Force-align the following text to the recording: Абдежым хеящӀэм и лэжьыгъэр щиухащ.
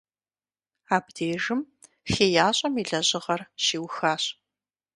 Абдежым 0.95 1.59
хеящӀэм 2.11 2.73
и 2.81 2.83
лэжьыгъэр 2.89 3.41
щиухащ. 3.63 4.23